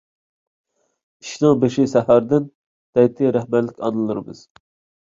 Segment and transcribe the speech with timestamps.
[1.25, 2.49] «ئىشنىڭ بېشى سەھەردىن»
[2.99, 4.47] دەيتتى رەھمەتلىك ئانىلىرىمىز.